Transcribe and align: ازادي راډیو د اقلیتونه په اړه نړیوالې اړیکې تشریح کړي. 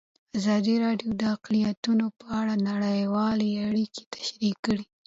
ازادي 0.37 0.75
راډیو 0.85 1.09
د 1.19 1.21
اقلیتونه 1.35 2.05
په 2.19 2.25
اړه 2.39 2.53
نړیوالې 2.69 3.49
اړیکې 3.67 4.01
تشریح 4.15 4.53
کړي. 4.65 4.85